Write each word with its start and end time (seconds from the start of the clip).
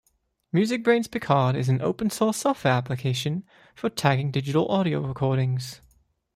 MusicBrainz 0.51 1.11
Picard 1.11 1.55
is 1.55 1.69
an 1.69 1.79
open-source 1.79 2.37
software 2.37 2.73
application 2.73 3.43
for 3.75 3.87
tagging 3.87 4.31
digital 4.31 4.67
audio 4.69 4.99
recordings. 4.99 5.79